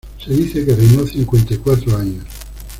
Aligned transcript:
Se 0.17 0.33
dice 0.33 0.65
que 0.65 0.75
reinó 0.75 1.05
cincuenta 1.05 1.53
y 1.53 1.57
cuatro 1.57 1.95
años. 1.95 2.25